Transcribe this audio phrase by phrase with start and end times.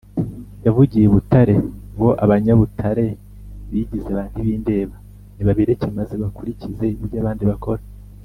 [0.65, 1.55] yavugiye i Butare
[1.93, 3.07] ngo Abanyabutare
[3.71, 4.95] bigize ba ntibindeba
[5.35, 7.81] nibabireke maze bakurikize ibyo abandi bakora